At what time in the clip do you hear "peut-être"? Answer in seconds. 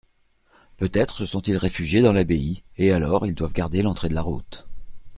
0.77-1.15